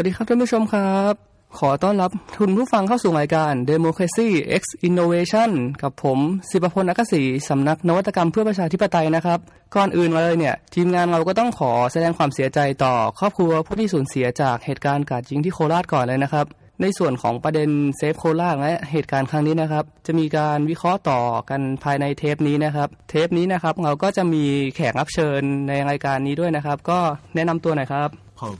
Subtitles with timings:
[0.00, 1.14] วัสดีครับท่านผู้ชมครับ
[1.58, 4.28] ขอต้อนรับทุนผู้ฟังเข้าสู่รายการ Democracy
[4.60, 5.50] X Innovation
[5.82, 6.18] กับผม
[6.50, 9.38] สิบพลอักษีสำนักนวัตกรรมเพื่อประชาธิปไตยนะครับ
[9.74, 16.46] ก่อนอื่นเลยเนี่ย ทีมงานเราก็ต้องขอแสดงความเสียใจต่อครอบครัวผู้ที่สูญเสียจากเหตุการณ์การยิงที่โคราชก่อนเลยนะครับ
[16.82, 24.44] ในส่วนของประเด็นเซฟโคราชและเหตุการณ์ครั้งนี้นะครับ จะมีการวิเคราะห์ต่อกันภายในเทปนี้นะครับ เทปนี้นะครับเราก็จะมี
[24.74, 26.98] แขกรับเชิญในรายการนี้ด้วยนะครับ ก็
[27.34, 28.10] แนะนำตัวหน่อยครับ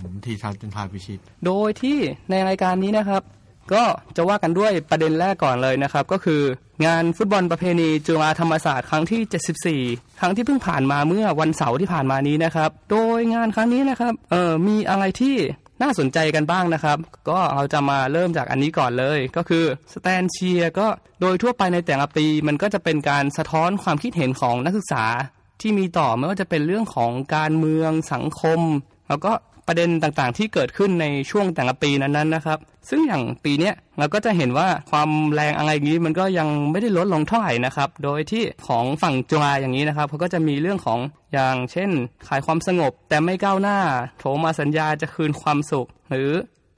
[0.03, 1.99] ผมทีทัศน์จุนพาพิชิต โดยที่
[2.31, 3.23] ในรายการนี้นะครับ
[3.75, 3.85] ก็
[4.17, 6.43] จะว่ากันด้วยประเด็นแรกก่อนเลยนะครับ ก็คือ
[6.87, 15.37] งานฟุตบอลประเพณีจุฬาธรรมศาสตร์ครั้งที่ 74 ครั้งที่เพิ่งผ่านมาเมื่อวันเสาร์ที่ผ่านมานี้นะครับ โดยงานครั้งนี้นะครับเออมีอะไรที่
[15.83, 16.99] น่าสนใจกันบ้างนะครับ
[17.29, 20.87] ก็เราจะมาเริ่มจากอันนี้ก่อนเลย ก็คือสแตนเชียก็
[21.21, 25.05] โดยทั่วไปในแต่ละปีมันก็จะเป็นการสะท้อนความคิดเห็นของนักศึกษา
[25.61, 28.61] ที่มีต่อไม่ว่าจะเป็นเรื่องของการเมืองสังคม
[29.09, 29.33] แล้วก็
[29.69, 40.99] ประเด็นต่างๆ ที่เกิดขึ้นในช่วงแต่ละปีนั้นๆนะครับ ซึ่งอย่างปีเนี้ยเราก็จะเห็นว่าความแรงอะไรอย่างนี้มันก็ยังไม่ได้ลดลงเท่าไหร่นะครับ โดยที่ของฝั่งจุฬาอย่างนี้นะครับเขาก็จะมีเรื่องของ
[41.33, 41.91] อย่างเช่น
[42.29, 43.79] ขายความสงบ แต่ไม่ก้าวหน้า
[44.19, 46.31] โทรมาสัญญาจะคืนความสุข หรือ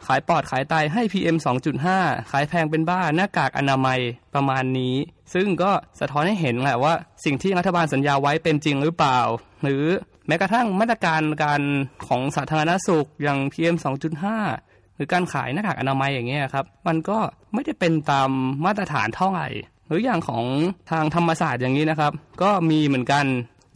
[0.07, 1.37] ขายปอดขายไตให้ PM
[1.85, 4.01] 2.5 ขายแพงเป็นบ้าหน้ากากอนามัย
[4.35, 4.95] ประมาณนี้
[5.35, 6.95] ซึ่งก็สะท้อนให้เห็นแหละว่า
[7.25, 9.19] สิ่งที่รัฐบาลสัญญาไว้เป็นจริงหรือเปล่า
[9.63, 9.85] หรือ
[10.31, 11.63] แม้กระทั่งมาตรการการ
[12.09, 13.77] ของสาธารณสุขอย่าง PM
[14.41, 17.19] 2.5 หรือการขายหน้ากากอนามัยอย่างเงี้ยครับ มันก็
[17.55, 18.31] ไม่ได้เป็นตาม
[18.65, 19.49] มาตรฐานเท่าไหร่
[19.87, 20.45] หรืออย่างของ
[20.91, 23.25] ทางธรรมศาสตร์อย่างนี้นะครับ ก็มีเหมือนกัน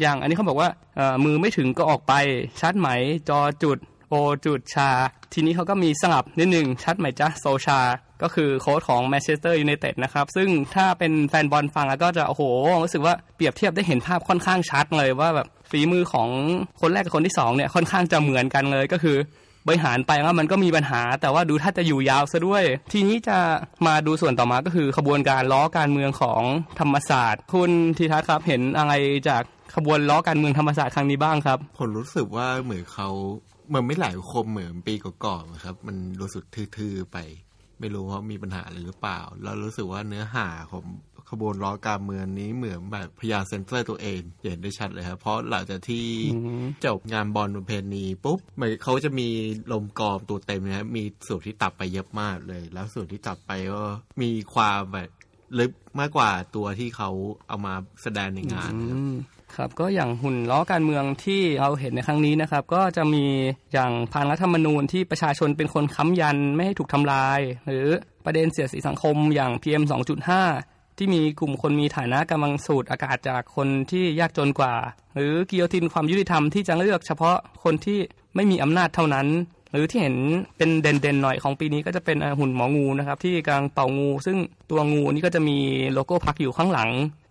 [0.01, 0.69] อย่างอันนี้เขาบอกว่า
[1.25, 2.13] มือไม่ถึงก็ออกไป
[2.61, 2.89] ชัดไหม
[3.29, 4.15] จอจุดโอ
[4.47, 4.91] จุดชา
[5.33, 7.81] ทีนี้เขาก็มีสลับนิดหนึ่งชัดไหมจ๊ะโซชา
[8.23, 12.43] ก็คือโค้ชของแมนเชสเตอร์ยูไนเต็ดนะครับ ซึ่งถ้าเป็นแฟนบอลฟังแล้วก็จะโอ้โห
[12.85, 16.29] รู้สึกว่าเปรียบเทียบได้เห็นภาพค่อนข้างชัดเลยว่าแบบฝีมือของ
[16.81, 19.17] คนแรกกับคนที่2เนี่ยค่อนข้างจะเหมือนกันเลยก็คือ
[19.67, 23.39] บริหารไปแล้วมันก็มีปัญหา แต่ว่าดูท่าจะอยู่ยาวซะด้วย ทีนี้จะ
[23.87, 26.43] มาดูส่วนต่อมาก็คือขบวนการล้อการเมืองของ
[26.81, 28.93] ธรรมศาสตร์ คุณทีทัศน์ครับเห็นอะไร
[29.29, 29.43] จาก
[29.75, 33.09] ขบวนล้อการเมืองธรรมศาสตร์ครั้งนี้บ้างครับผมรู้สึกว่าเหมือนเขา
[33.69, 34.95] เหมือนไม่หลายคมเหมือนปี
[35.25, 36.45] ก่อนๆครับ มันรู้สึก
[36.77, 37.19] ทื่อๆไป
[37.81, 40.85] ไม่รู้ว่ามีปัญหาอะไรหรือเปล่า แล้วรู้สึกว่าเนื้อหาของ
[41.31, 46.07] ขบวนล้อการเมืองนี้เหมือนแบบพยายามเซ็นเซอร์ตัวเองเห็นได้ชัดเลยครับ เพราะหลังจากที่
[46.85, 49.29] จบงานบอลประเพณีปุ๊บเหมือนเขาจะมี
[49.73, 53.83] ลมกรอบตัวเต็มนะครับมีส่วนที่ตัดไปเยอะมากเลย แล้วส่วนที่ตัดไปก็
[54.23, 55.09] มีความแบบ
[55.59, 57.11] ลึกมากกว่าตัวที่เขา
[57.49, 58.73] เอามาแสดงในงาน
[59.57, 63.25] ครับก็อย่างหุ่นล้อการเมืองที่เราเห็นในครั้งนี้นะครับ ก็จะมี
[63.73, 67.87] อย่างพานรัฐธรรมนูญที่ประชาชนเป็นคนค้ำยันไม่ให้ถูกทำลาย หรือ
[68.25, 69.83] ประเด็นเสียสีสังคมอย่าง PM
[70.41, 74.75] 2.5 ที่มีกลุ่มคนมีฐานะกำลังสูดอากาศจากคนที่ยากจนกว่า
[75.15, 77.99] หรือกิโยตินความยุติธรรมที่จะเลือกเฉพาะคนที่
[78.35, 79.27] ไม่มีอำนาจเท่านั้น
[79.73, 80.17] หรือที่เห็น
[80.57, 84.37] เป็นเด่นๆหน่อยของปีนี้ก็จะเป็นหุ่นหมองูนะครับที่กำลังเป่างู ซึ่ง
[84.71, 85.59] ตัวงูนี่ก็จะมี
[85.93, 86.91] โลโก้พักอยู่ข้างหลัง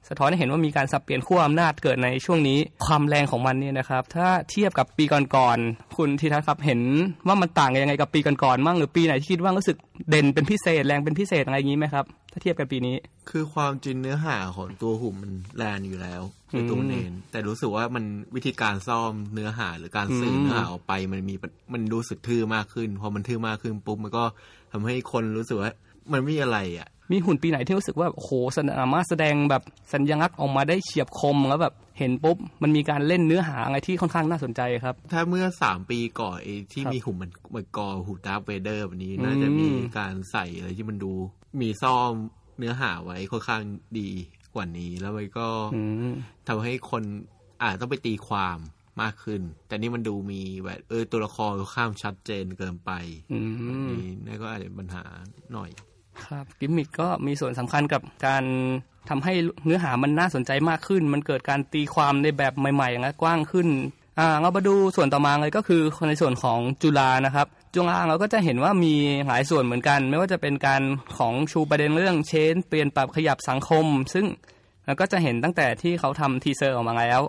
[0.09, 5.03] สะท้อนให้เห็นว่ามีการสับเปลี่ยนขั้วอำนาจเกิดในช่วงนี้ ความแรงของมันเนี่ยนะครับ ถ้าเทียบกับปี
[5.35, 6.81] ก่อนๆคุณทีทัศน์ครับเห็น
[7.27, 9.77] ว่ามันต่างกันยังไงกับปีก่อนๆมั่งหรือปีไหนที่คิดว่ารู้สึก
[10.09, 12.95] เด่นเป็นพิเศษแรงเป็นพิเศษอะไรอย่างนี้ไหมครับถ้าเทียบกันปีนี้
[13.29, 16.21] คือความจริงเนื้อหาของตัวหุ่มมันแรงอยู่แล้ว
[16.51, 18.03] ในตัวเนนแต่รู้สึกว่ามัน
[18.35, 21.35] วิธีการซ่อมเนื้อหาหรือการสื่อเนื้อหาออกไป มันมี
[21.73, 24.23] มันรู้สึกทื่อมากขึ้นพอมันทื่อมากขึ้นปุ๊บมันก็
[24.71, 25.71] ทำให้คนรู้สึกว่า
[26.13, 29.63] มันไม่อะไรอะ มีหุ่นปีไหนที่รู้สึกว่าโหสามารถแสดงแบบ
[29.93, 41.13] สัญลักษณ์ออกมาได้เฉียบคมแล้วแบบเห็นปุ๊บมันมีการเล่นเนื้อหาอะไรที่ค่อนข้างน่าสนใจครับ ถ้าเมื่อสามปีก่อนเอที่มีหุ่นมันมันกอหุ่นดาร์เวเดอร์แบบนี้น่าจะมีการใส่อะไรที่มันดู
[41.61, 42.11] มีซ่อม
[42.57, 43.63] เนื้อหาไว้ค่อนข้าง
[43.99, 44.09] ดี
[44.53, 45.47] กว่านี้แล้วมันก็
[46.47, 47.03] ทำให้คน
[47.61, 48.57] อาจต้องไปตีความ
[49.01, 52.91] มากขึ้น แต่นี่มันดูมีแบบเออตัวละครข้ามชัดเจนเกินไป
[53.89, 55.03] นี่นั่นก็อาจจะปัญหา
[55.53, 55.69] หน่อย
[56.25, 58.43] ครับกิมมิคก็มีส่วนสำคัญกับการ
[59.09, 59.33] ทำให้
[59.65, 63.67] เนื้อหามันน่าสนใจมากขึ้น มันเกิดการตีความในแบบใหม่ๆนะกว้างขึ้น
[64.19, 68.93] อ่าเรามาดูส่วนต่อมาเลยก็คือในส่วนของจุฬานะครับ จุฬาเราก็จะเห็นว่ามี
[69.27, 70.81] หลายส่วนเหมือนกัน ไม่ว่าจะเป็นการ
[71.17, 74.25] ของชูประเด็นเรื่อง change เปลี่ยนปรับขยับสังคม ซึ่ง
[74.85, 77.21] เราก็จะเห็นตั้งแต่ที่เขาทำ teaser ออกมาแล้ว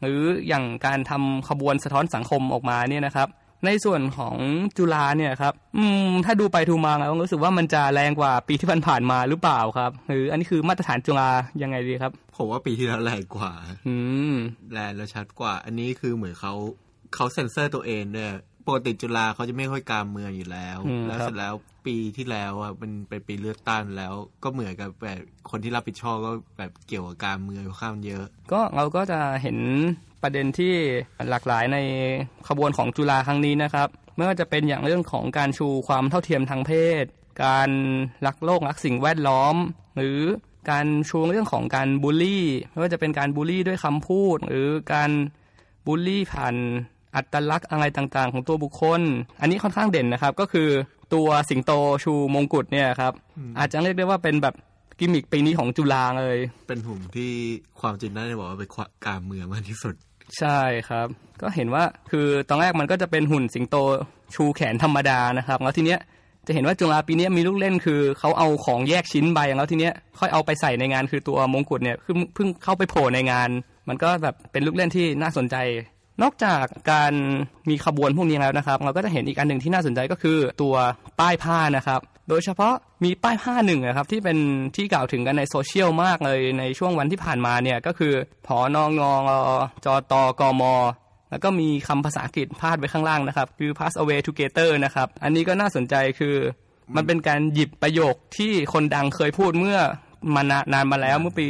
[0.00, 3.28] หรืออย่างการทำขบวนสะท้อนสังคมออกมาเนี่ยนะครับ
[3.66, 4.36] ในส่วนของ
[4.78, 11.28] จุฬาเนี่ยครับอืมถ้าดูไปดูมาแล้วรู้สึกว่ามันจะแรงกว่าปีที่ผ่านๆมาหรือเปล่าครับหรืออันนี้คือมาตรฐานจุฬา
[11.62, 13.52] ยังไงดีครับ ผมว่าปีที่แล้วแรงกว่า
[13.86, 13.94] อื
[14.32, 14.34] ม
[14.72, 16.54] แรงและชัดกว่า อันนี้คือเหมือนเขา
[17.14, 18.32] เขาเซ็นเซอร์ตัวเองเนี่ย
[18.66, 21.54] ปกติจุฬาเขาจะไม่ค่อยการเมืองอยู่แล้ว แล้วเสร็จแล้ว
[21.86, 25.20] ปีที่แล้วอะมันเป็นปีเลือกตั้งแล้ว ก็เหมือนกับแบบ
[25.50, 29.58] คนที่รับผิดชอบก็แบบเกี่ยวกับการเมืองค่อนข้างเยอะ ก็เราก็จะเห็น
[30.22, 30.74] ประเด็นที่
[31.30, 31.78] หลากหลายใน
[32.48, 36.72] ขบวนของจุฬาครั้งนี้นะครับไม่ว่าจะเป็นอย่างเรื่องของการชูความเท่าเทียมทางเพ
[37.02, 37.04] ศ
[37.44, 37.70] การ
[38.26, 39.54] รักโลกรักสิ่งแวดล้อม
[39.96, 40.18] หรือ
[40.70, 45.10] การชูเรื่องของการบูลลี่ ไม่ว่าจะเป็นการบูลลี่ด้วยคำพูด หรือการ
[45.86, 46.54] บูลลี่ผ่าน
[47.16, 49.00] อัตลักษณ์อะไรต่างๆ ของตัวบุคคล
[49.40, 50.68] อันนี้ค่อนข้างเด่นนะครับ ก็คือ
[51.14, 51.72] ตัวสิงโต
[52.04, 53.12] ชูมงกุฎเนี่ยครับ
[53.58, 54.54] อาจจะเรียกได้ว่าเป็นแบบ
[54.98, 56.38] กิมมิคปีนี้ของจุฬาเลย
[56.68, 57.30] เป็นหุ่นที่
[57.80, 58.70] ความจริงน่าจะบอกว่าเป็น
[59.06, 59.94] การเมืองมากที่สุด
[60.38, 61.06] ใช่ครับ
[61.40, 63.76] ก็เห็นว่าคือตอนแรกมันก็จะเป็นหุ่นสิงโต
[64.34, 66.00] ชูแขนธรรมดานะครับ แล้วทีเนี้ย
[66.46, 73.50] จะเห็นว่าจุฬาปีนี้มีลูกเล่นคือเขาเอาของแยกชิ้นไปแล้วทีเนี้ยค่อยเอาไปใส่ในงานคือตัวมงกุฎเนี่ยเพิ่งเพิ่งเข้าไปโผล่ในงาน
[73.88, 75.56] มันก็แบบเป็นลูกเล่นที่น่าสนใจ
[76.22, 77.12] นอกจากการ
[77.68, 80.74] มีขบวนพวกนี้แล้วนะครับ เราก็จะเห็นอีกอันหนึ่งที่น่าสนใจก็คือตัว
[81.20, 82.74] ป้ายผ้านะครับ โดยเฉพาะ
[83.04, 84.38] มีป้ายผ้าหนึ่งนะครับที่เป็น
[84.76, 88.14] ที่กล่าวถึงกันในโซเชียลมากเลยในช่วงวันที่ผ่านมาเนี่ยก็คือ
[88.46, 88.90] ผอนอง
[89.26, 89.30] ง
[89.84, 90.62] จอตอกม
[91.30, 96.36] แล้วก็มีคำภาษาอังกฤษพาดไว้ข้างล่างนะครับ คือ pass away together นะครับ อันนี้ก็น่าสนใจคือ
[96.96, 99.78] มันเป็นการหยิบประโยคที่คนดังเคยพูดเมื่อ
[100.34, 101.46] มานานานมาแล้วเมื่อปี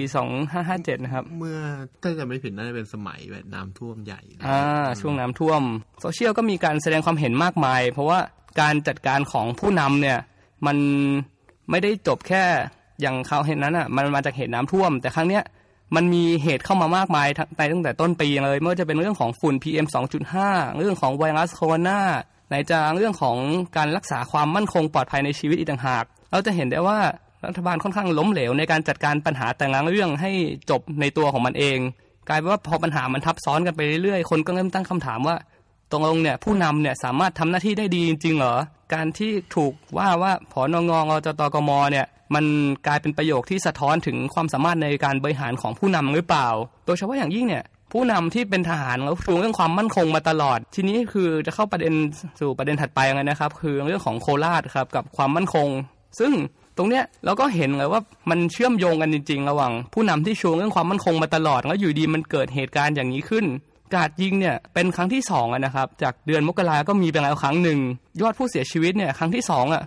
[0.50, 1.58] 2557นะครับ เมื่อ
[2.02, 5.62] ถ้าจะไม่ผิดน่าจะเป็นสมัยแบบน้ำท่วมใหญ่อ่าช่วงน้ำท่วม
[6.00, 8.18] โซเชียลก็มีการแสดงความเห็นมากมาย เพราะว่า
[8.60, 10.18] การจัดการของผู้นำเนี่ย
[10.66, 10.76] มัน
[11.70, 12.44] ไม่ได้จบแค่
[13.00, 15.44] อย่างเขาเห็นนั้นอะ มันมาจากเหตุน้ำท่วม แต่ครั้งเนี้ย
[15.96, 19.86] มันมีเหตุเข้ามามากมายในตั้งแต่ต้นปีเลยไม่ว่าจะเป็นเรื่องของฝุ่น PM
[20.32, 22.00] 2.5 เรื่องของไวรัสโคโรนา
[22.48, 23.36] ไหนจะเรื่องของ
[23.76, 26.98] การรักษาความมั่นคงปลอดภัยในชีวิตอีกต่างหาก เราจะเห็นได้ว่า
[27.49, 30.31] รัฐบาลค่อนข้างล้มเหลวในการจัดการปัญหาแต่ละเรื่องให้
[30.70, 31.79] จบในตัวของมันเอง
[32.29, 35.37] กลายเป็นว่าพอปัญหามันทับซ้อนกันไปเรื่อยๆคนก็เริ่มตั้งคำถามว่า
[35.91, 38.55] ตรงลงเนี่ยผู้นำเนี่ยสามารถทำหน้าที่ได้ดีจริงๆเหรอ
[38.94, 42.44] การที่ถูกว่าว่าผอนงงอจตกมเนี่ยมัน
[42.87, 46.49] กลายเป็นประโยคที่สะท้อนถึงความสามารถในการบริหารของผู้นำหรือเปล่า
[46.87, 51.94] โดยเฉพาะอย่างยิ่งเนี่ยผู้นำที่เป็นทหารแล้วชูเรื่องความมั่นคงมาตลอด ทีนี้คือจะเข้าประเด็น
[52.41, 55.69] สู่ประเด็นถัดไปไงนะครับ คือเรื่องของโคราชครับกับความมั่นคง
[56.19, 56.32] ซึ่ง
[56.76, 58.00] ตรงเนี้ยเราก็เห็นเลยว่า
[58.30, 63.44] มันเชื่อมโยงกันจริงๆ ระหว่าง ผู้นำที่ชูเรื่องความมั่นคงมาตลอดแล้วอยู่ดีมันเกิดเหตุการณ์อย่างนี้ขึ้น
[63.94, 67.78] กาดยิงเนี่ยเป็นครั้งที่สองนะครับ จากเดือนมกราก็มีไปแล้วครั้งหนึ่ง
[68.20, 69.82] ยอดผู้เสียชีวิตเนี่ยครั้งที่สองอะ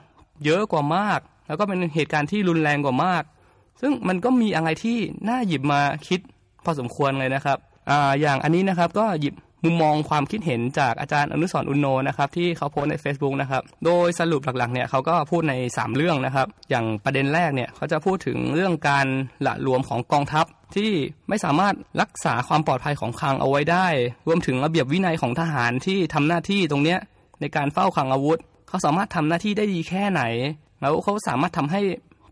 [0.45, 3.23] เยอะกว่ามาก แล้วก็เป็นเหตุการณ์ที่รุนแรงกว่ามาก
[3.81, 4.97] ซึ่งมันก็มีอะไรที่
[5.29, 6.19] น่าหยิบมาคิด
[6.63, 7.57] พอสมควรเลยนะครับ
[7.89, 9.33] อ่าอย่างอันนี้นะครับก็หยิบ
[9.63, 19.07] มุมมองความคิดเห็นจากอาจารย์อนุสรอุนโนนะครับที่เขาโพสใน Facebook นะครับโดยสรุปหลักๆเนี่ยเขาก็พูดใน 3 เรื่องนะครับ อย่างประเด็นแรกเนี่ยเขาจะพูดถึงเรื่องการ
[19.48, 20.45] ละรวมของกองทัพ
[20.75, 20.92] ที่
[21.30, 23.88] ไม่สามารถรักษาความปลอดภัยของคลังเอาไว้ได้
[24.27, 27.00] รวมถึงระเบียบวินัยของทหารที่ทำหน้าที่ตรงเนี้ย
[27.42, 30.21] ในการเฝ้าคลังอาวุธ เขาสามารถทำหน้าที่ได้ดีแค่ไหน
[30.81, 31.81] แล้วเขาสามารถทำให้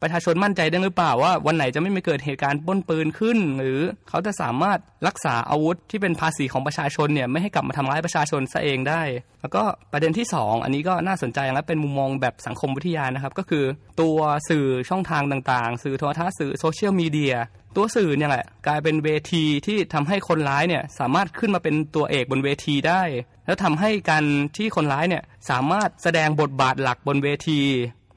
[0.05, 3.79] ประชาชนมั่นใจได้หรือเปล่าว่า วันไหนจะไม่มีเกิดเหตุการณ์ป้นปืนขึ้น หรือ
[4.09, 9.01] เขาจะสามารถรักษาอาวุธที่เป็นภาษีของประชาชนเนี่ยไม่ให้กลับมาทำร้ายประชาชนซะเองได้
[9.41, 13.63] แล้วก็ประเด็นที่ 2 อันนี้ก็น่าสนใจและเป็นมุมมองแบบสังคมวิทยานะครับ ก็คือ
[14.01, 14.17] ตัว
[14.49, 17.35] สื่อช่องทางต่างๆ สื่อโทรทัศน์สื่อโซเชียลมีเดีย
[17.75, 23.01] ตัวสื่อเนี่ยแหละกลายเป็นเวทีที่ทำให้คนร้ายเนี่ยสามารถขึ้นมาเป็นตัวเอกบนเวทีได้
[23.45, 24.23] แล้วทำให้การ
[24.57, 27.59] ที่คนร้ายเนี่ยสามารถแสดงบทบาทหลักบนเวที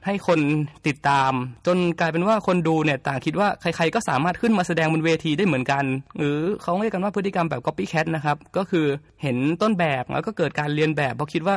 [0.09, 0.39] ให้คน
[0.87, 1.31] ติดตาม
[1.67, 5.83] จนกลายเป็นว่าคนดูเนี่ยต่างคิดว่าใครๆก็สามารถขึ้นมาแสดงบนเวทีได้เหมือนกัน
[6.17, 8.85] หรือเขาเรียกกันว่าพฤติกรรมแบบ copycat นะครับ ก็คือ
[9.21, 11.55] เห็นต้นแบบแล้วก็เกิดการเรียนแบบเพราะคิดว่า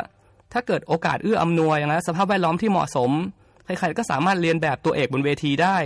[0.52, 3.10] ถ้าเกิดโอกาสเอื้ออำนวยนะสภาพแวดล้อมที่เหมาะสม
[3.64, 5.76] ใครๆก็สามารถเรียนแบบตัวเอกบนเวทีได้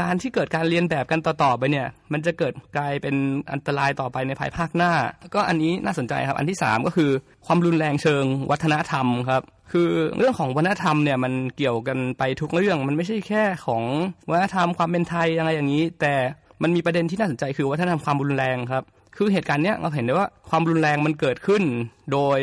[0.00, 3.14] การที่เกิดการเรียนแบบกันต่อๆไปเนี่ย มันจะเกิดกลายเป็น
[3.52, 4.92] อันตรายต่อไปในภายภาคหน้า
[5.34, 7.10] ก็อันนี้น่าสนใจครับ อันที่ 3 ก็คือ
[7.46, 13.82] ความรุนแรงเชิงวัฒนธรรมครับ คือเรื่องของวัฒนธรรมเนี่ยมันเกี่ยวกันไปทุกเรื่อง มันไม่ใช่แค่ของ
[14.30, 16.14] วัฒนธรรมความเป็นไทยอะไรอย่างนี้ แต่
[16.62, 18.84] มันมีประเด็นที่น่าสนใจคือวัฒนธรรมความรุนแรงครับ
[19.16, 21.62] คือเหตุการณ์เนี้ยเราเห็นได้ว่าความรุนแรงมันเกิดขึ้น
[22.12, 22.38] โดย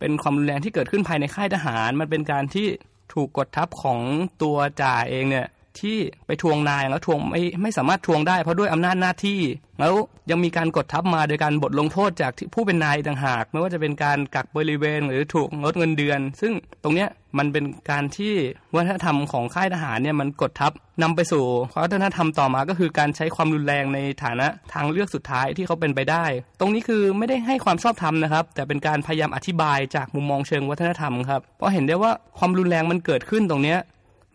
[0.00, 2.66] เป็นความรุนแรงที่เกิดขึ้นภายในค่ายทหาร มันเป็นการที่
[3.14, 3.98] ถูกกดทับของ
[4.42, 5.46] ตัวจ่าเองเนี่ย
[5.80, 9.40] ที่ไปทวงนายแล้วทวงไม่ไม่สามารถทวงได้เพราะด้วยอำนาจหน้าที่
[9.80, 9.94] แล้ว
[10.30, 16.52] ยังมีการกดทับมาโดยการบทลงโทษจากผู้เป็นนายต่างหาก ไม่ว่าจะเป็นการกักบริเวณหรือถูกลดเงินเดือน ซึ่ง
[16.82, 18.34] ตรงเนี้ยมันเป็นการที่
[18.74, 21.44] วัฒนธรรมของค่ายทหารเนี่ยมันกดทับนำไปสู่
[21.82, 26.24] วัฒนธรรมต่อมาก็คือการใช้ความรุนแรงในฐานะทางเลือกสุดท้ายที่เขาเป็นไปได้
[26.60, 33.78] ตรงนี้คือไม่ได้ให้ความชอบธรรมนะครับ แต่เป็นการพยายามอธิบายจากมุมมองเชิงวัฒนธรรมครับเพราะเห็นได้ว่าความรุนแรงมันเกิดขึ้นตรงเนี้ย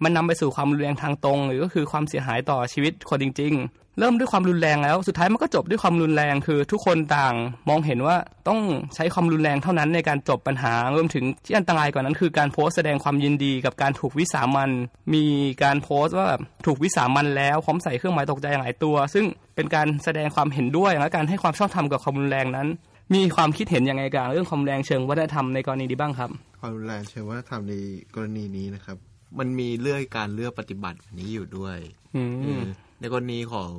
[0.03, 7.35] มันนำไปสู่ความรุนแรงทางตรง หรือก็คือความเสียหายต่อชีวิตคนจริง ๆ เริ่มด้วยความรุนแรงแล้ว สุดท้ายมันก็จบด้วยความรุนแรงคือทุกคนต่าง
[7.69, 8.15] มองเห็นว่า
[8.47, 8.59] ต้อง
[8.95, 14.71] ใช้ความรุนแรงเท่านั้นในการจบปัญหารวมถึงที่อันตรายกว่านั้นคือการโพสแสดงความยินดีกับการถูกวิสามัน
[15.13, 15.23] มี
[15.63, 16.27] การโพสต์ว่า
[16.65, 19.25] ถูกวิสามันแล้วพร้อมใส่เครื่องหมายตกใจหลายตัว ซึ่ง
[19.55, 22.67] เป็นการแสดงความเห็นด้วยและการให้ความชอบธรรมกับความรุนแรงนั้น
[23.13, 26.29] มีความคิดเห็นยังไงกับเรื่องความแรงเชิงวัฒนธรรมในกรณีนี้บ้างครับ
[26.61, 27.73] ความรุนแรงเชื่อว่าทำใน
[28.15, 28.97] กรณีนี้นะครับ
[29.39, 31.77] มันมีเรื่องการเลือกปฏิบัตินี้อยู่ด้วย
[32.15, 32.65] อืเอมอ
[32.99, 33.69] ในกรณีของ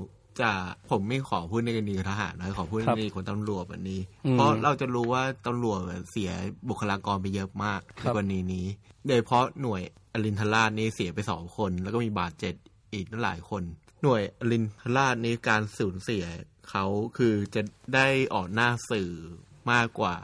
[0.40, 0.50] จะ
[0.90, 5.78] ผมไม่ขอพูดในกรณีทหารนะขอพูดในครักบรณีของตำรวจแบบนี้อืมเพราะเราจะรู้ว่าตำรวจ
[6.10, 6.30] เสีย
[6.68, 8.66] บุคลากรไปเยอะมากคในรับกรณีนี้
[9.06, 12.54] โดยเฉพาะหน่วยอรินทราชนี่เสียไปสองคน แล้วก็มีบาดเจ็บ
[12.92, 13.62] อีกตั้งหลายคน
[14.02, 16.24] หน่วยอรินทราชนี่การสูญเสีย
[16.70, 16.84] เขา
[17.16, 17.62] คือจะ
[17.94, 19.12] ได้ออกหน้าสื่อ
[19.72, 20.16] มากกว่า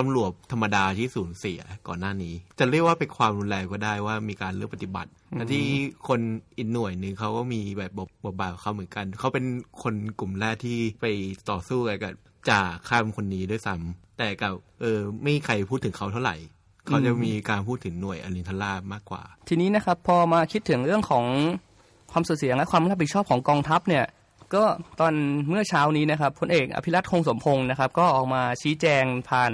[0.00, 5.64] ตำรวจธรรมดาที่สูญเสียก่อนหน้านี้ จะเรียกว่าเป็นความรุนแรงก็ได้ว่ามีการเลือกปฏิบัติและที่
[6.08, 6.20] คน
[6.58, 7.92] อีกหน่วยหนึ่งเขาก็มีแบบ
[8.24, 9.44] บทบาทของเขาเหมือนกัน เขาเป็น
[9.82, 11.06] คนกลุ่มแรกที่ไป
[11.50, 12.14] ต่อสู้กันกับ
[12.48, 16.36] จ่าข้ามคนนี้ด้วยซ้ำแต่กับเออไม่มีใครพูดถึงเขาเท่าไหร่
[16.86, 21.24] เขาจะมีการพูดถึงหน่วยอรินทราชมากกว่า ทีนี้นะครับพอมาคิดถึงเรื่องของ
[22.12, 24.04] ความสูญเสียและความรับผิดชอบของกองทัพเนี่ย
[24.54, 24.64] ก็
[25.00, 25.12] ตอน
[25.48, 29.52] เมื่อเช้านี้นะครับพลเอกอภิรัตคงสมพงศ์นะครับ ก็ออกมาชี้แจงผ่าน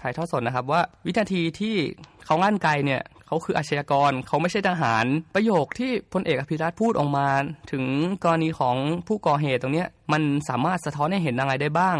[0.00, 1.76] ถ่ายทอดสดนะครับว่าวินาทีที่
[2.24, 7.28] เขาลั่นไกเนี่ยเขาคืออาชญากรเขาไม่ใช่ทหาร ประโยคที่พลเอกอภิรัตพูดออกมา
[7.72, 7.84] ถึง
[8.24, 8.76] กรณีของ
[9.08, 11.98] ผู้ก่อเหตุตรงนี้มันสามารถสะท้อนให้เห็นอะไรได้บ้าง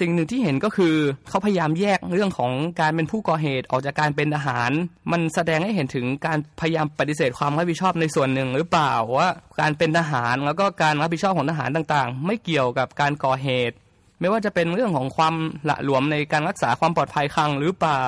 [0.00, 0.94] สิ่งหนึ่งที่เห็นก็คือ
[1.28, 4.70] เขาพยายามแยกเรื่องของการเป็นผู้ก่อเหตุออกจากการเป็นทหาร
[5.12, 9.28] มันแสดงให้เห็นถึงการพยายามปฏิเสธความรับผิดชอบในส่วนหนึ่งหรือเปล่าว่า
[9.60, 13.76] การเป็นทหารแล้วก็การรับผิดชอบของทหารต่างๆ ไม่เกี่ยวกับการก่อเหตุ
[14.20, 15.34] ไม่ว่าจะเป็นเรื่องของความ
[15.68, 18.04] ละหลวมในการรักษาความปลอดภัยคลังหรือเปล่า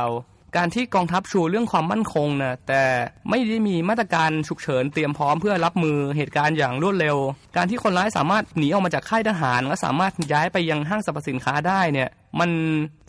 [0.57, 2.83] การที่กองทัพชูเรื่องความมั่นคงนะแต่
[3.29, 7.17] ไม่ได้มีมาตรการฉุกเฉินเตรียมพร้อมเพื่อรับมือเหตุการณ์อย่างรวดเร็ว
[7.57, 12.09] การที่คนร้ายสามารถหนีออกมาจากค่ายทหาร และสามารถย้ายไปยังห้างสรรพสินค้าได้เนี่ย
[12.41, 12.51] มัน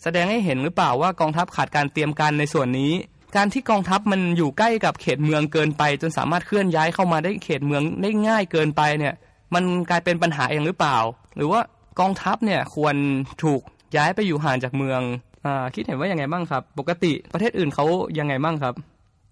[0.02, 2.92] แสดงให้เห็นหรือเปล่าว่ากองทัพขาดการเตรียมการในส่วนนี้
[3.36, 9.14] การที่กองทัพมันอยู่ใกล้กับเขตเมืองเกินไป จนสามารถเคลื่อนย้ายเข้ามาได้เขตเมืองได้ง่ายเกินไปเนี่ย
[9.54, 10.98] มันกลายเป็นปัญหาเองหรือเปล่า
[11.36, 11.60] หรือว่า
[12.00, 12.96] กองทัพเนี่ยควร
[13.44, 13.60] ถูก
[13.96, 15.00] ย้ายไปอยู่ห่างจากเมือง
[15.46, 17.84] อ่าคิดเห็นว่ายังไงบ้างครับ ปกติประเทศอื่นเขา
[18.18, 18.74] ยังไงบ้างครับ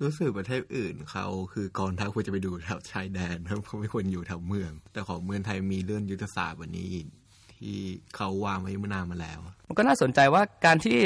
[0.02, 6.86] รู้สึกประเทศอื่นเขาคือกองทัพควรจะไปดูแถวชายแดนครับเขาไม่ควรอยู่แถวเมือง แต่ของเมืองไทยมีเรื่องยุทธศาสตร์วันนี้
[7.52, 7.78] ที่
[8.16, 9.38] เขาวางไว้เมื่อนานมาแล้ว
[9.68, 10.98] มันก็น่าสนใจว่าการที่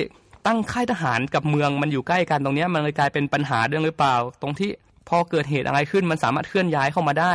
[0.46, 4.70] ตั้งค่ายทหารกับเมืองมันอยู่ใกล้กันตรงเนี้ยมันเลยกลายเป็นปัญหาเรื่องหรือเปล่า ตรงที่
[5.08, 7.32] พอเกิดเหตุอะไรขึ้นมันสามารถเคลื่อนย้ายเข้ามาได้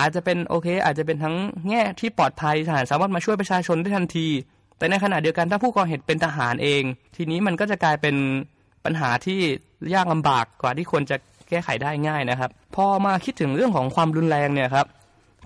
[0.00, 1.36] อาจจะเป็นโอเค อาจจะเป็นทั้ง
[1.68, 4.28] แง่ที่ปลอดภัยทหารสามารถมาช่วยประชาชนได้ทันที
[4.78, 6.82] แต่ในขณะเดียวกันถ้าผู้ก่อเหตุเป็นทหารเอง
[7.16, 8.16] ทีนี้มันก็จะกลายเป็น
[8.84, 9.40] ปัญหาที่
[9.94, 11.16] ยากลำบากกว่าที่ควรจะ
[11.48, 14.86] แก้ไขได้ง่ายนะครับ พอมาคิดถึงเรื่องของความรุนแรงเนี่ยครับ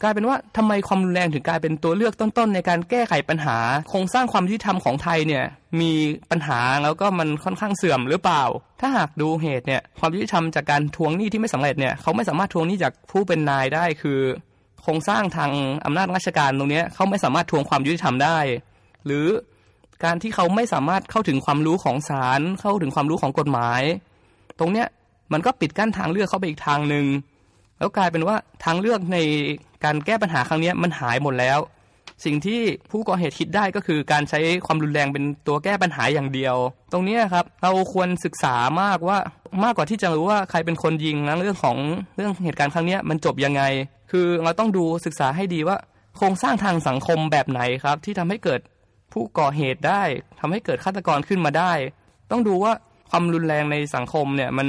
[0.03, 3.59] กลายเป็นว่าทำไมความรุนแรงถึงกลายเป็นตัวเลือกต้นๆ ในการแก้ไขปัญหา
[3.91, 5.45] โครงสร้างความยุติธรรมของไทยเนี่ย
[5.81, 5.93] มี
[6.31, 8.43] ปัญหาแล้วก็มันค่อนข้างเสื่อมหรือเปล่า
[8.81, 14.21] ถ้าหากดูเหตุเนี่ยความยุติธรรมจากการทวงหนี้ที่ไม่สำเร็จเนี่ยเขาไม่สามารถทวงหนี้จากผู้เป็นนายได้คือ
[14.83, 15.51] โครงสร้างทาง
[15.85, 18.39] อำนาจราชการตรงเนี้ยเขาไม่สามารถทวงความยุติธรรมได้
[19.07, 19.27] หรือ
[20.05, 23.83] การที่เขาไม่สามารถเข้าถึงความรู้ของศาลเข้าถึงความรู้ของกฎหมาย
[24.59, 24.87] ตรงเนี้ย
[25.33, 27.07] มันก็ปิดกั้นทางเลือกเข้าไปอีกทางหนึ่ง
[27.81, 29.19] แล้วกลายเป็นว่าทางเลือกใน
[29.85, 31.59] การแก้ปัญหาครั้งนี้มันหายหมดแล้ว
[32.25, 32.61] สิ่งที่
[32.91, 36.57] ผู้ก่อเหตุคิดได้ก็คือการใช้ความรุนแรงเป็นตัวแก้ปัญหาอย่างเดียว
[36.93, 39.19] ตรงนี้ครับเราควรศึกษามากว่า
[39.65, 41.77] มากกว่าที่จะรู้ว่าใครเป็นคนยิงนะเรื่องของ
[42.17, 43.63] เรื่องเหตุการณ์ครั้งนี้มันจบยังไง
[44.11, 45.77] คือเราต้องดูศึกษาให้ดีว่า
[46.17, 48.61] โครงสร้างทางสังคมแบบไหนครับ ที่ทำให้เกิด
[49.13, 50.03] ผู้ก่อเหตุได้
[50.41, 51.73] ทำให้เกิดฆาตกรขึ้นมาได้
[52.31, 52.73] ต้องดูว่า
[53.11, 54.69] ความรุนแรงในสังคมเนี่ยมัน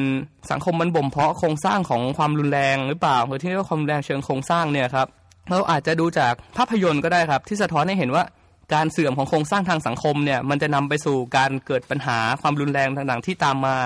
[0.51, 5.07] สังคมมันบ่มเพาะโครงสร้างของความรุนแรงหรือเปล่าหรือที่เรียกว่าความรุนแรงเชิงโครงสร้างเนี่ยครับ
[5.49, 8.23] เราอาจจะดูจากภาพยนตร์ก็ได้ครับ ที่สะท้อนให้เห็นว่า
[8.73, 13.77] การเสื่อมของโครงสร้างทางสังคมเนี่ยมันจะนำไปสู่การเกิดปัญหาความรุนแรงต่างๆที่ตามมา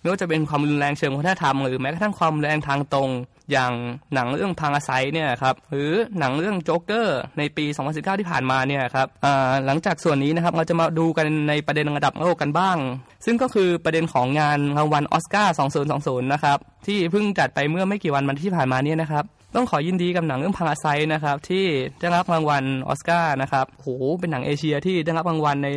[0.00, 3.10] ไม่ว่าจะเป็นความรุนแรงเชิงวัฒนธรรมหรือแม้กระทั่งความรุนแรงทางตรง
[3.50, 3.72] อย่าง
[4.14, 12.76] หนังเรื่องพังอาศัยเนี่ยครับหรือหนังเรื่องโจ๊กเกอร์ในปี 2019 ที่ผ่านมาเนี่ยครับอ่าหลังจากส่วนนี้นะครับเราจะมาดูกันในประเด็นระดับโลกกันบ้าง
[13.24, 15.54] ซึ่งก็คือประเด็นของงานรางวัลออสการ์
[15.92, 19.24] 2020 นะครับที่เพิ่งจัดไปเมื่อไม่กี่วันมันที่ผ่านมาเนี่ยนะครับ
[19.56, 21.64] ต้องขอยินดีกับหนังเรื่องพังอาศัยนะครับที่
[22.00, 23.88] ได้รับรางวัลออสการ์นะครับโห
[24.20, 25.68] เป็นหนังเอเชียที่ได้รับรางวัลใน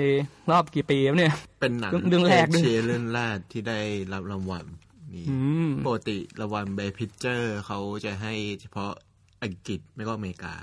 [0.52, 3.80] รอบกี่ปีแล้วเนี่ยเป็นหนังเรื่องแรกด้วยเชียเรื่องแรกที่ได้
[4.14, 4.66] รับรางวัล
[5.18, 8.92] นี่อืมปกติรางวัลเบพิเจอร์เขาจะให้เฉพาะ
[9.44, 10.56] อังกฤษไม่ก็อเมริกา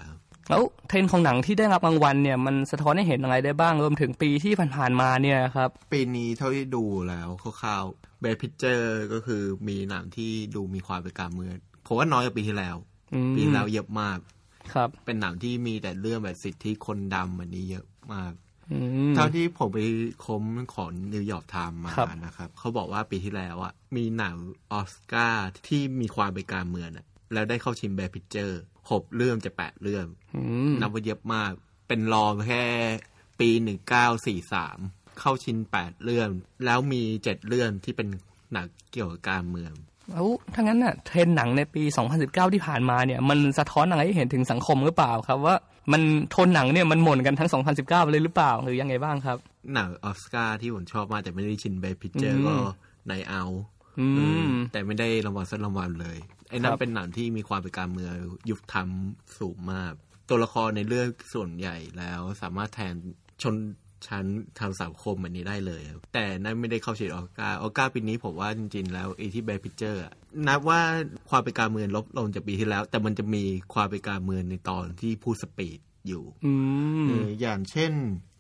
[0.49, 11.55] แล้วเทรนด์ของหนังที่ได้รับรางวัลเนี่ย มันสะท้อนให้เห็นอะไรได้บ้างรวมถึงปีที่ผ่านๆมาเนี่ยครับ ปีนี้เท่าที่ดูแล้วคร่าวๆเบพิเจอร์ก็คือมีหนังที่ดูมีความเป็นการเมือง
[11.87, 12.77] ผมว่าน้อยกว่าปีที่แล้ว
[13.15, 14.19] อืมปีที่แล้วเยอะมาก
[14.75, 18.52] ครับ เป็นหนังที่มีแต่เรื่องแบบสิทธิคนดำอันนี้เยอะมากอืม
[19.15, 19.79] เท่าที่ผมไป
[20.25, 24.37] ค้นของ New York Times มาครับนะครับ เขาบอกว่าปีที่แล้วอะมีหนัง
[24.73, 28.61] ออสการ์ที่มีความเป็นการเมืองอะ แล้วได้เข้าชิง Best Picture
[28.91, 31.53] หกเรื่องจากแปดเรื่องอืมนับว่าเยอะมาก
[31.89, 32.65] เป็นรองแค่
[33.41, 34.79] ปีหนึ่งเก้าสี่สาม
[35.19, 36.29] เข้าชิงแปดเรื่อง
[36.65, 38.09] แล้วมีเจ็ดเรื่องที่เป็น
[38.53, 39.73] หนังเกี่ยวกับการเมือง
[40.11, 41.83] แล้วถ้างั้นน่ะเทรนด์หนังในปี
[42.19, 45.57] 2019 ที่ผ่านมาเนี่ย มันสะท้อนอะไรให้เห็นถึงสังคมหรือเปล่าครับว่า
[45.93, 49.39] มันโทนหนังเนี่ยมันหม่นกันทั้ง 2019 เลยหรือเปล่า หรือยังไงบ้างครับ
[49.75, 52.57] หนังออสการ์ที่ผมชอบมากแต่ไม่ได้ชินเบพิเจอร์อืมก็
[53.09, 53.43] ในเอา
[54.01, 54.07] อื
[54.47, 58.13] มแต่ไม่ได้รางวัลสักรางวัลเลย ไอ้นั่นครับเป็นหนังที่มีความเป็นการเมือง
[58.51, 58.75] ยุคท
[59.07, 59.93] รัมป์สูงมาก
[60.29, 62.95] ตัวละครในเรื่องส่วนใหญ่แล้วสามารถแทน
[63.43, 63.55] ชน
[64.09, 64.25] ชั้น
[64.59, 70.03] ทางสังคมแบบนี้ได้เลยครับแต่นั่นไม่ได้เข้าชิงออสการ์ออสการ์ปีนี้ผมว่าจริงๆแล้วไอ้ที่ Best Picture
[70.49, 70.81] นับว่า
[71.31, 73.45] ความเป็นการเมืองลดลงจากปีที่แล้ว แต่มันจะมี
[73.75, 75.79] ความเป็นการเมืองในตอนที่พูด speech
[76.09, 76.53] อยู่อื
[77.05, 77.93] มเอออย่างเช่น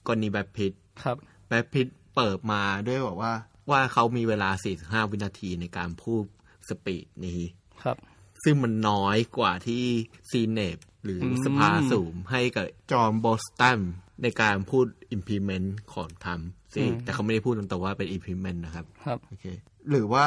[0.07, 1.16] กรณี Brad Pitt ครับ
[1.49, 3.33] Brad Pitt เปิดมาด้วยบอกว่า
[3.71, 4.50] ว่าเขามีเวลา
[4.81, 6.25] 45 วินาทีในการพูด
[6.69, 7.40] speech นี้
[7.83, 7.97] ครับ
[8.42, 9.85] ซึ่งมันน้อยกว่าที่
[10.31, 13.79] Senate หรือสภาสูงให้กับ John Bolton
[14.23, 14.87] ในการพูด
[15.17, 19.44] impeachment ของทำสิแต่เขาไม่ได้พูดตรงๆว่าเป็น implement นะครับ ครับโอเค
[19.90, 20.26] หรือว่า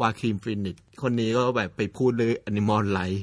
[0.00, 3.22] Joaquin Phoenix คนนี้ก็แบบไปพูดเรื่อง Animal Rights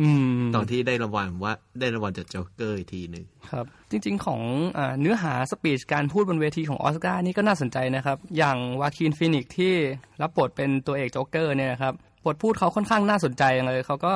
[0.00, 4.42] อืมตอนที่ได้รางวัลว่าได้รางวัลจากจ็อกเกอร์อีกทีหนึ่งครับ จริง ๆ ของ
[4.78, 9.74] อาเนื้อหา speech การพูดบนเวทีของออสการ์นี่ก็น่าสนใจนะครับ อย่าง Joaquin Phoenix ที่
[10.22, 11.94] รับบทเป็นตัวเอกโจ๊กเกอร์เนี่ยนะครับ
[12.26, 14.12] บทพูดเขาค่อนข้างน่าสนใจเลยเขาก็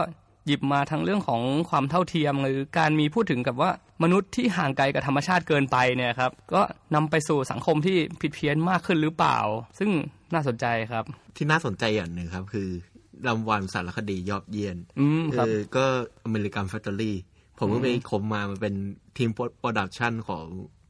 [0.47, 3.71] หยิบมาทั้งเรื่องของความเท่าเทียมหรือการมีพูดถึงกับว่า
[4.03, 6.61] มนุษย์ที่ห่างไกลกับธรรมชาติเกินไปเนี่ยครับ ก็
[6.95, 9.39] นำไปสู่สังคมที่ผิดเพี้ยนมากขึ้นหรือเปล่า
[9.79, 9.91] ซึ่ง
[10.35, 11.05] น่าสนใจครับ
[11.37, 12.69] ที่น่าสนใจอย่างหนึ่งครับ คือ
[13.27, 15.85] รางวัลสารคดียอดเยี่ยนอืมครับคือก็
[16.25, 17.17] American Factory
[17.59, 18.75] ผมก็ไปค้นมามันเป็น
[19.17, 20.45] ทีม production ของ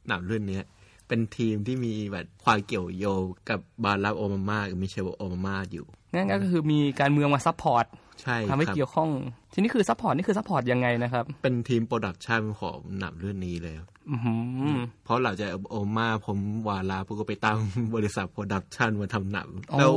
[0.07, 0.65] หนังเรื่องเนี้ย
[1.07, 5.85] เป็นทีมที่มีแบบความเกี่ยวโยงกับบารักโอบามากับมิเชลโอบามาอยู่
[6.17, 7.85] งั้นก็คือมีการเมืองมา support
[8.21, 9.09] ใช่ทำให้ครับเกี่ยวข้อง
[9.53, 13.75] ทีนี้คือ support นี่คือ support ยังไงนะครับ เป็นทีม production ของหนังเรื่องนี้เลย
[14.11, 14.33] อือหื
[14.75, 16.37] อเพราะหลังจากโอบามาหมด
[16.67, 17.59] วาระเขาก็ไปตั้ง
[17.95, 19.93] บริษัท production มาทำหนังอ๋อแล้ว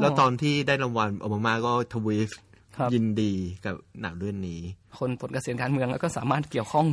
[0.00, 2.44] แล้วตอนที่ได้รางวัลโอบามาก็ทวีตครับ
[2.94, 3.32] ยินดี
[3.64, 4.60] กับหนังเรื่องนี้
[4.98, 6.86] คนปลดเกษียณการเมืองแล้วก็สามารถเกี่ยวข้อง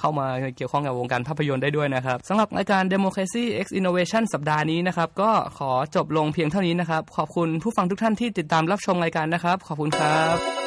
[0.00, 10.63] เข้ามาเกี่ยวข้องกับวงการภาพยนตร์ได้ด้วยนะครับสำหรับรายการ Democracy X Innovation สัปดาห์นี้นะครับ ก็ขอจบลงเพียงเท่านี้นะครับ ขอบคุณผู้ฟังทุกท่านที่ติดตามรับชมรายการนะครับ ขอบคุณครับ